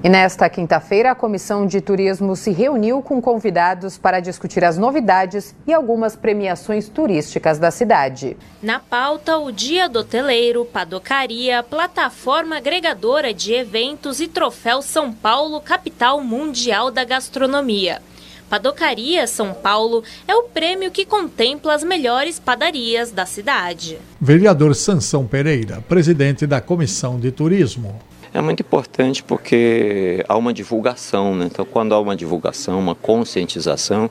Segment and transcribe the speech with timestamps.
[0.00, 5.56] E nesta quinta-feira, a Comissão de Turismo se reuniu com convidados para discutir as novidades
[5.66, 8.36] e algumas premiações turísticas da cidade.
[8.62, 15.60] Na pauta, o Dia do Hoteleiro, Padocaria, plataforma agregadora de eventos e Troféu São Paulo,
[15.60, 18.00] capital mundial da gastronomia.
[18.48, 23.98] Padocaria São Paulo é o prêmio que contempla as melhores padarias da cidade.
[24.20, 28.00] Vereador Sansão Pereira, presidente da Comissão de Turismo.
[28.38, 31.46] É muito importante porque há uma divulgação, né?
[31.50, 34.08] Então, quando há uma divulgação, uma conscientização,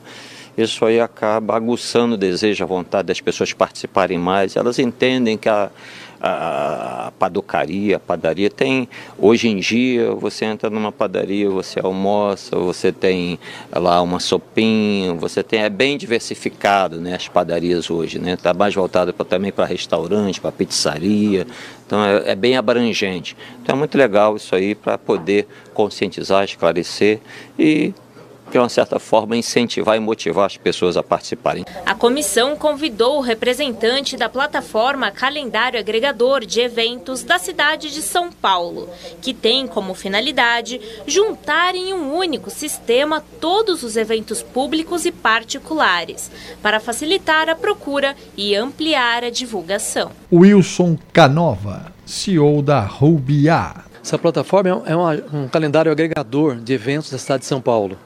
[0.54, 4.54] isso aí acaba aguçando o desejo, a vontade das pessoas participarem mais.
[4.54, 5.70] Elas entendem que a,
[6.20, 12.92] a, padocaria, a padaria tem, hoje em dia, você entra numa padaria, você almoça, você
[12.92, 13.38] tem
[13.72, 18.74] lá uma sopinha, você tem, é bem diversificado, né, as padarias hoje, né, está mais
[18.74, 21.46] voltado pra, também para restaurante, para pizzaria,
[21.86, 23.36] então é, é bem abrangente.
[23.62, 27.20] Então é muito legal isso aí para poder conscientizar, esclarecer
[27.58, 27.94] e
[28.50, 31.64] de uma certa forma, incentivar e motivar as pessoas a participarem.
[31.84, 38.30] A comissão convidou o representante da plataforma Calendário Agregador de Eventos da cidade de São
[38.32, 38.88] Paulo,
[39.20, 46.30] que tem como finalidade juntar em um único sistema todos os eventos públicos e particulares,
[46.62, 50.10] para facilitar a procura e ampliar a divulgação.
[50.32, 53.87] Wilson Canova, CEO da Rubiá.
[54.08, 57.98] Essa plataforma é uma, um calendário agregador de eventos da cidade de São Paulo.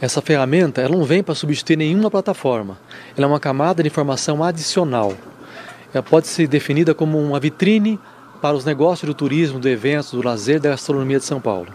[0.00, 2.78] Essa ferramenta ela não vem para substituir nenhuma plataforma.
[3.14, 5.12] Ela é uma camada de informação adicional.
[5.92, 8.00] Ela pode ser definida como uma vitrine
[8.40, 11.68] para os negócios do turismo, do evento, do lazer, da gastronomia de São Paulo.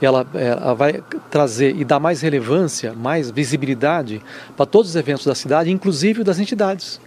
[0.00, 4.20] Ela, ela vai trazer e dar mais relevância, mais visibilidade
[4.56, 7.00] para todos os eventos da cidade, inclusive das entidades.